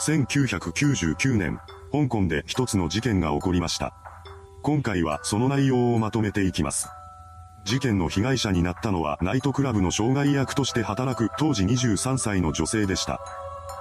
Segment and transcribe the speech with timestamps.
[0.00, 1.60] 1999年、
[1.92, 3.92] 香港で一つの事件が起こりました。
[4.62, 6.88] 今回はその内容をまとめていきます。
[7.64, 13.20] 事件の被害者になったのはナイトクラブの障害役として働く当時23歳の女性でした。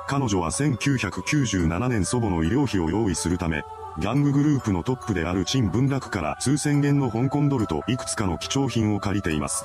[0.10, 3.64] 彼女は1997年祖母の医療費を用意するため、
[4.00, 9.64] ギャンググループのトップである陳文楽から数千元の香港ドルといくつかの貴重品を借りています。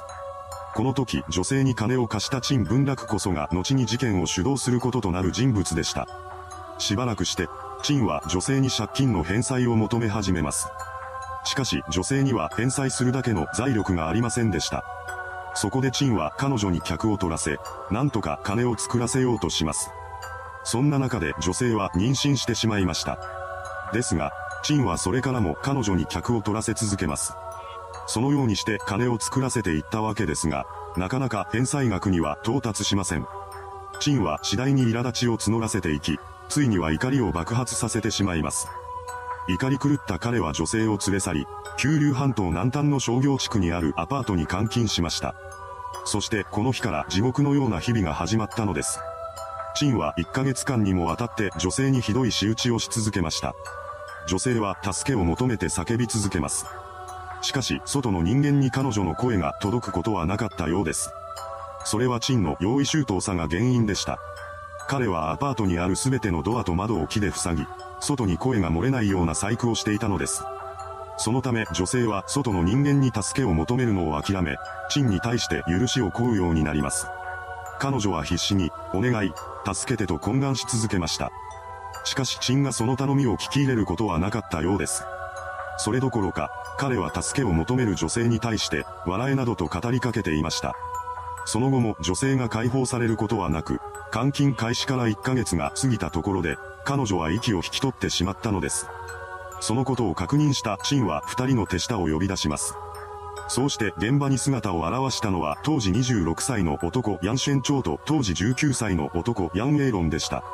[0.77, 6.07] この時、女性に金を貸した陳文楽こそが後に事件を主導することとなる人物でした。
[6.79, 7.49] しばらくして、
[7.83, 10.69] 陳は女性に借金の返済を求め始めます。
[11.45, 14.85] しかし、女性には返済するだけの財力がありませんでした。
[15.55, 17.59] そこで陳は彼女に客を取らせ、
[17.91, 19.91] なんとか金を作らせようとします。
[20.65, 23.19] そんな中で女性は妊娠してしまいました。
[23.93, 24.33] ですが、
[24.65, 27.35] 陳はそれからも彼女に客を取らせ続けます。
[28.07, 33.27] そのようにして金を作らせていったわけですが、なかなか返済額には到達しません。
[34.01, 38.69] 陳は次第に苛立ちを募らせていき、ついには怒りを爆発させてしまいます。
[39.49, 45.35] 怒り狂った彼は女性を連れ去り、九龍半島南端の商業地区にあるアパートに監禁しました。
[46.07, 49.01] そしてこの日から地獄のような日々が始まったのです。
[49.77, 53.55] 陳は1ヶ月間にもわたって女性にひどい仕打ちをし続けました。
[54.27, 56.67] 女性は助けを求めて叫び続けます。
[57.43, 61.11] しかし、外の人間に彼女の声が届くことはなかったようです。
[61.85, 64.19] それは陳の用意周到さが原因でした。
[64.87, 67.67] 彼はアパートにある全てのドアと窓を木で塞ぎ、
[68.01, 70.45] 外に声が漏れないような細工をしていたのです。
[71.17, 74.57] そのため女性は外の人間に助けを求めるのを諦め、
[74.91, 77.07] 陳に対して許しを請うようになります。
[77.79, 79.33] 彼女は必死に、お願い、
[79.73, 81.31] 助けてと懇願し続けました。
[82.05, 85.05] しかし陳がその頼みを聞き入れることはなかったようです。
[85.79, 90.75] それどころか、彼は助けを求める女性に対して、笑えなどと語りかけていました。
[91.47, 93.81] その後も女性が解放されることはなく、
[94.15, 98.87] 監禁開始から1ヶ月が過ぎたところで、彼女は息を引き取ってしまったのです。
[99.61, 102.77] そのことを確認したチンは二人の手下を呼び出します。
[103.49, 110.45] そうして現場に姿を現したのは当時26歳の男ヤンシェンチョウと当時19歳の男ヤンエイロンでした。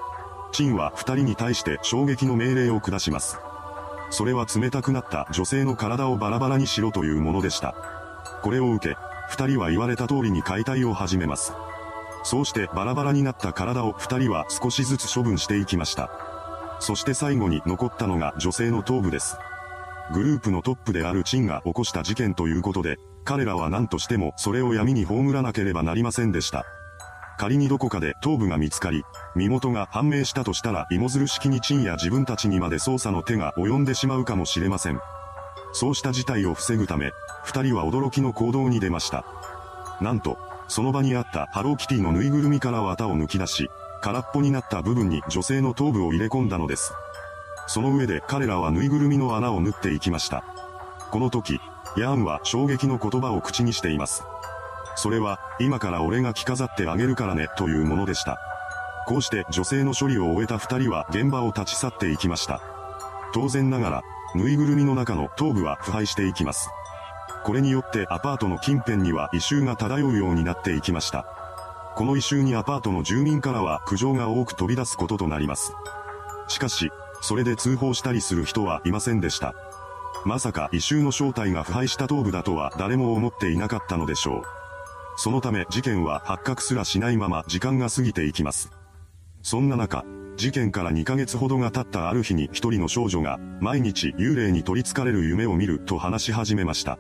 [0.53, 3.39] チンは二人に対して衝撃の命令を下します。
[4.09, 7.75] それは冷たくなった女性の体をバラバラにしろというものでした。
[8.43, 8.97] これを受け、
[9.29, 11.53] 二人は言われた通りに解体を始めます。
[12.23, 16.11] そうしてバラバラになった体を二人は少しずつ処分していきました。
[16.81, 19.37] そして最後に残ったのが女性の頭部です。
[20.13, 26.65] グループのトップであるチンが起こした事件ということで、彼らは何としてもそれを闇に葬らなければなりませんでした。
[27.39, 29.03] 仮にどこかで頭部が見つかり、
[29.35, 35.01] 身元が判明したとしたら芋づる式にチンや自分たちにまで捜査の手が及んでしまうかもしれません。
[35.73, 37.13] そうした事態を防ぐため、
[37.45, 39.25] 二人は驚きの行動に出ました。
[40.01, 40.39] なんと、
[40.71, 43.69] その場にあったハローキティのぬいぐるみから綿を抜き出し、
[44.03, 46.93] 空っぽになった部分に女性の頭部を入れ込んだのです。
[47.67, 50.45] その上で彼らはぬいぐるみの穴を縫っていきました。
[51.11, 51.61] この時、
[51.97, 54.23] ヤーンは衝撃の言葉を口にしています。
[54.95, 58.39] それは、今から俺が着飾ってあげるからね、というものでした。
[59.09, 62.61] こうして女性の処理を終えた二人は現場を立ち去っていきました。
[63.35, 64.03] 当然ながら、
[64.37, 66.71] ぬいぐるみの中の頭部は腐敗していきます。
[67.45, 71.27] これによってアパートの近辺には異臭が漂うようになっていきました。
[71.97, 75.73] この異臭にアパートの住民からは苦情が多く飛び出すこととなります。
[76.49, 76.91] しかし、
[77.21, 79.55] それで通報したりする人はいませんでした。
[80.25, 84.43] まさか異臭の正体が腐敗した頭部だとは誰も思っていなかったのでしょう。
[85.17, 88.71] そのため事件は発覚すらしないまま時間が過ぎていきます。
[89.43, 90.05] そんな中、
[90.37, 96.99] 事件から2ヶ月ほどが経ったある日に一人の少女が、毎日幽霊に取り憑かれる夢を見ると話し始めました。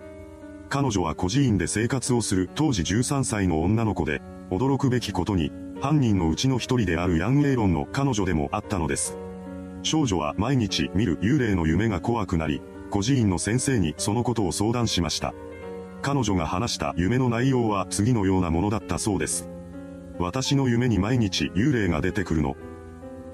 [0.70, 5.50] 彼女は孤児院で生活をする当時13歳の女の子で、驚くべきことに、
[5.80, 9.16] 犯人のうちの一人であるヤン・エイロンの彼女でもあったのです。
[9.82, 15.34] 少女は毎日見る幽霊の夢が怖くなり、孤児院の先生にそのことを相談しました。
[16.02, 19.48] 彼女が話した夢の内容は次のようなものだったそうです。
[20.20, 22.54] 私の夢に毎日幽霊が出てくるの。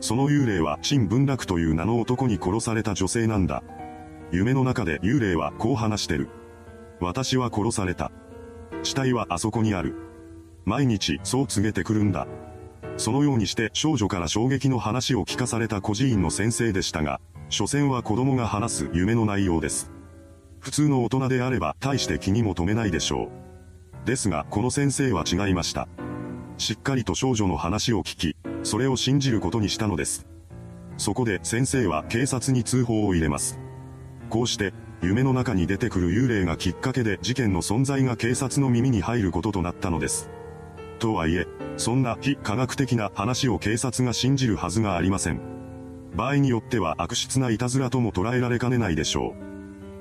[0.00, 3.62] その幽霊は陳文楽という名の男に殺された女性なんだ。
[4.32, 6.30] 夢の中で幽霊はこう話してる。
[7.00, 8.10] 私は殺された。
[8.82, 9.94] 死体はあそこにある。
[10.64, 12.26] 毎日そう告げてくるんだ。
[12.96, 19.90] そのようにして少女から衝撃の話を聞かされた孤児院の先生でしたが、所詮は子供が話す夢の内容です。
[20.60, 23.30] 普通の大人であれば大して気にも留めないでしょ
[24.04, 24.06] う。
[24.06, 25.88] ですがこの先生は違いました。
[26.58, 30.26] しっかりと少女の話を聞き、それを信じることにしたのです。
[30.96, 33.60] そこで先生は警察に通報を入れます。
[34.30, 34.72] こうして、
[35.02, 40.30] 夢の中に出てくる幽霊がきっかけで事件の存在が警察の耳に入ることとなったのです。
[40.98, 41.46] とはいえ、
[41.76, 45.40] そんな非科学的な話を警察が信じるはずがありません。
[46.14, 49.34] 場合によっては悪質ないたずらとも捉えられかねないでしょ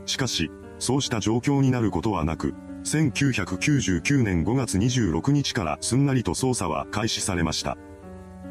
[0.05, 0.09] う。
[0.09, 0.49] しかし、
[0.79, 2.53] そうした状況になることはなく、
[2.85, 7.77] 1999年5月26日からすんなりと捜査は開始されました。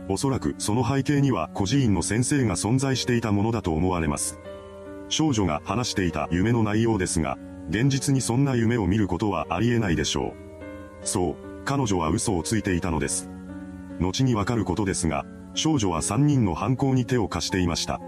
[0.08, 4.38] おそらくその背景には孤児院の先生が存在していたものだと思われます。
[5.14, 7.38] 少女が話していた夢の内容ですが、
[7.70, 10.34] 現実にそんな夢を見ることはありえないでしょ
[11.02, 11.06] う。
[11.06, 13.30] そう、彼女は嘘をついていたのです。
[14.00, 15.24] 後にわかることですが、
[15.54, 18.00] 少女は3人の犯行に手を貸していました。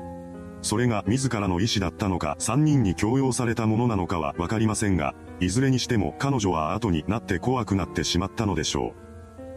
[0.63, 8.95] それが自らの意思だったのか3人に強要されたものなのかはわかりませんが、いずれにしても彼女は後になって怖くなってしまったのでしょ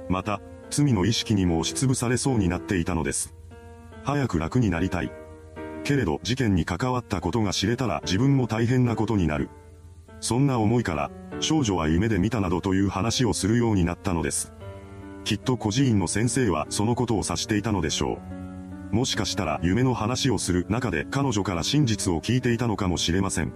[0.07, 0.13] う。
[0.13, 3.33] また、罪の意識にも押しつぶされそうになっていたのです。
[4.03, 5.11] 早く楽になりたい。
[5.83, 9.49] けれど事件に関わったことが知れたら自分も大変なことになる。
[10.21, 14.53] そんな思いから、少女は夢で見たなどという話をするようになったのです。
[15.23, 18.19] きっと孤児院の先生はそのことを指していたのでしょ
[18.91, 18.95] う。
[18.95, 23.53] もしかしたら夢の話をする中で彼女から真実を聞いていたのかもしれません。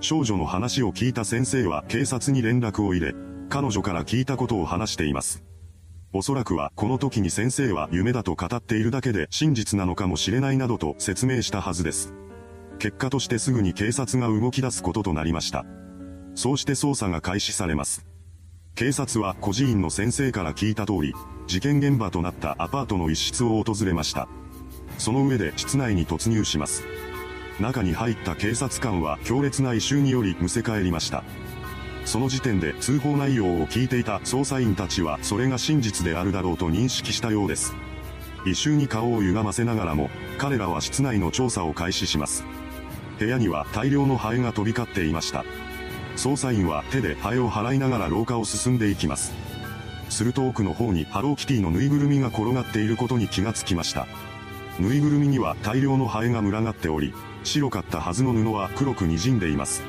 [0.00, 3.14] 少女の話を聞いた先生は警察に連絡を入れ、
[3.48, 5.44] 彼女から聞いたことを話しています。
[6.16, 12.14] おそらくはこの時に先生は夢だと語っているだけで真実なのかもしれないなどと説明したはずです。
[12.78, 15.66] 結果としてすぐに警察が動き出すこととなりました。
[16.36, 18.06] そうして捜査が開始されます。
[18.76, 21.14] 警察は孤児院の先生から聞いた通り、
[21.48, 24.28] 事件現場となったアパートの一室を訪れました。
[24.98, 26.84] その上で室内に突入します。
[27.58, 31.24] 中に入った警察官は強烈な異臭によりむせ返りました。
[32.04, 37.74] その時点で通報内容を聞いていた捜査員たちはそれが真実であるだろうと認識したようです。
[38.46, 42.44] 異臭に顔を歪ませながらも、彼らは室内の調査を開始します。
[43.18, 45.44] 部屋には大量のハエが飛び交っていました。
[46.16, 49.32] 捜査員は手でハエを払いながら廊下を進んでいきます。
[50.10, 54.06] すると奥の方にハローキティのぬいぐるみが転がっていることに気がつきました。
[54.78, 57.14] ぬいぐるみには大量のハエが群がっており、
[57.44, 59.82] 白かったはずの布は黒く滲んでいます。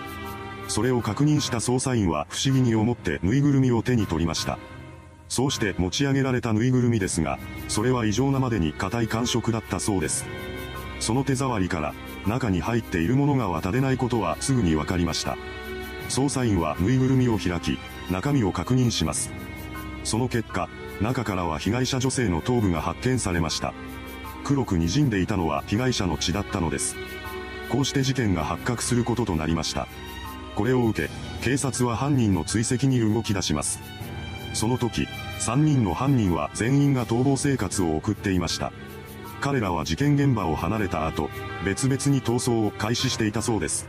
[0.68, 4.58] それを確認した捜査員は不思議に思ってぬいぐるみを手に取りました。
[5.28, 10.26] そうして持ち上げられたぬいぐるみですが、それは異常なまでに硬い感触だったそうです。
[11.00, 11.94] その手触りから、
[12.26, 15.38] 中に入っているものが渡れないことはすぐにわかりました。
[16.10, 17.78] 捜査員はぬいぐるみを開き、
[18.12, 19.32] 中身を確認します。
[20.04, 20.70] その結果、
[21.02, 23.74] 中からは被害者女性の頭部が発見されました。
[24.44, 26.96] 黒く滲んでいたのは被害者の血だったのです。
[27.70, 29.88] こうして事件が発覚することとなりました。
[30.56, 31.10] これを受け、
[31.44, 33.80] 警察は犯人の追跡に動き出します。
[34.54, 35.08] その時、
[35.40, 38.72] 3人の犯人は全員が逃亡生活を送っていました。
[39.42, 41.30] 彼らは事件現場を離れた後、
[41.66, 43.88] 別々に逃走を開始していたそうです。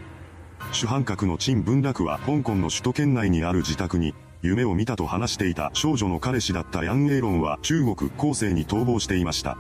[0.73, 9.57] 主犯格の陳文楽は香港の首都圏内にある自宅に、夢を見たと話していた少女の彼氏だったヤン・エイロンは中国後世に逃亡していました。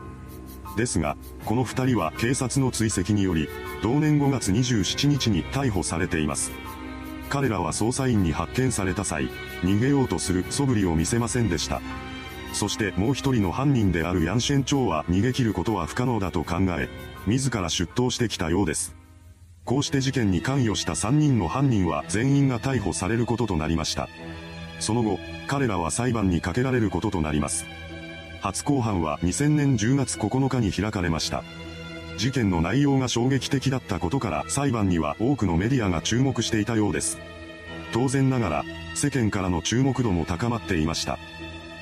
[0.76, 3.48] ですが、この二人は警察の追跡により、
[3.82, 6.50] 同年5月27日に逮捕されています。
[7.28, 9.28] 彼らは捜査員に発見された際、
[9.62, 11.80] 逃げようとする素振りを見せませんでした。
[12.52, 16.88] そしてもう一人の犯人であるヤンシェンチョウは逃げ切ることは不可能だと考え、
[17.26, 18.94] 自ら出頭してきたようです。
[19.64, 24.08] こうして事件に関与した3人の犯人は全員が逮捕されることとなりました。
[24.78, 25.18] その後、
[25.48, 27.66] 彼らは裁判にかけられることとなります。
[28.40, 31.42] 初公判は2000年10月9日に開かれました。
[32.16, 37.18] 事件の内容が衝撃的だったことから裁判には多くのメディアが注目していたようです。
[37.92, 41.18] 当然ながら、世間からの注目度も高まっていました。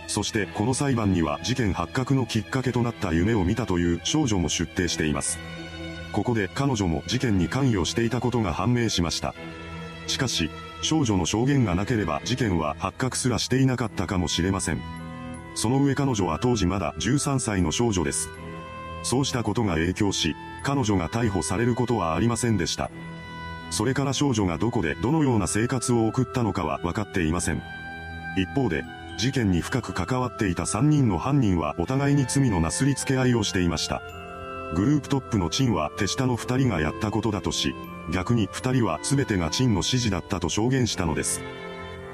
[0.07, 5.39] そしてこの裁判には事件発覚のきっかけとなった夢を見たという少女も出廷しています。
[6.13, 9.35] ここで彼女も事件に関与していたことが判明しました。
[10.07, 10.51] しかし、
[10.83, 14.81] 少女の証言がなければ事件は発覚すらしていなかったかもしれません。
[15.55, 18.29] その上彼女は当時まだ13歳の少女です。
[19.05, 20.35] そうしたことが影響し、
[20.65, 22.91] 彼女が逮捕されることはありませんでした。
[23.71, 27.63] それから少女がどこでどのような生活を送ったのかは分かっていません。
[28.37, 28.83] 一方で、
[29.19, 34.03] 事件に深く関わっていた3人の犯人はお互いに罪のなすりつけ合いをしていました。
[34.75, 37.75] グループトップのチンは手下の二人がやったことだとし、
[38.13, 41.43] 逆に二人は全てがチンの指示だったと証言したのです。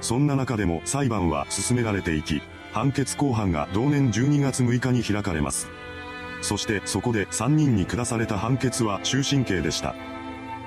[0.00, 2.42] そんな中でも裁判は進められていき、
[2.72, 5.68] 判決公判が同年12月6日に開かれます。
[6.42, 9.94] そしてそこで3人に下された判決は終身刑でした。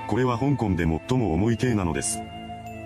[0.06, 2.20] これは香港で最も重い刑なのです。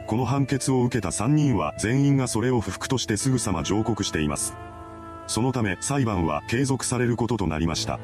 [0.07, 4.55] この判決を受けた3人は全員がそれを不服としてすぐさま上告しています。
[5.27, 8.01] そのため裁判は継続されることとなりました。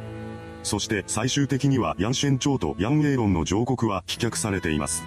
[0.62, 5.02] そして最終的にはヤンシェン朝とヤンエイロンの上告は棄却されています。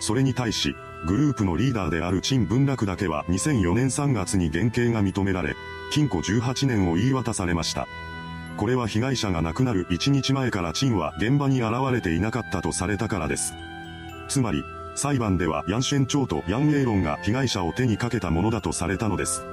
[0.00, 0.74] それに対し、
[1.06, 5.56] グループのリーダーである陳文楽だけは2004年3月に減刑が認められ、
[5.92, 7.86] 禁錮18年を言い渡されました。
[8.56, 13.54] これは被害者が亡くなる1日前からチンは現場に現れていなかったとされたからです。
[14.28, 19.44] つまり、裁判ではヤンシェンチョウとヤンエイロンが被害者を手にかけたものだとされたのです。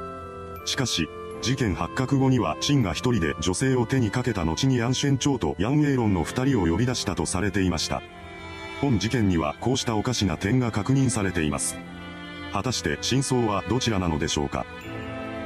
[0.66, 1.10] しかし、
[1.42, 8.04] 事件発覚後にはチンが一人で女性を手にかけた後にヤンシェンチョウとヤンエイロンの二人を呼び出したとされていました。
[8.80, 11.78] 本事件にはこうしたおかしな点が確認されています。
[12.54, 14.66] 果たして真相はどちらなのでしょうか。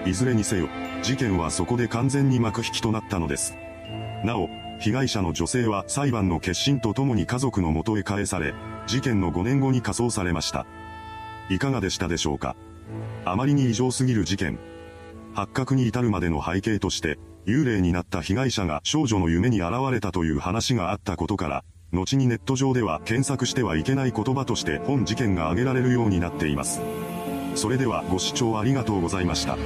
[0.06, 0.70] いずれにせよ、
[1.02, 3.58] 事件はそこで完全に幕引きとなったのです。
[4.24, 8.54] なお、被害者の女性は裁判の決心とともに家族の元へ返され、
[8.88, 10.66] 事件の5年後に火葬されました。
[11.50, 12.56] いかがでしたでしょうか
[13.24, 14.60] あまりに異常すぎる事件。
[15.34, 26.82] 発覚に至るまでの背景として、幽霊になった被害者が少女の夢に現れたという話があったことから、後にネット上では検索してはいけない言葉として本事件が挙げられるようになっています。
[27.56, 29.58] それではご視聴ありがとうございました。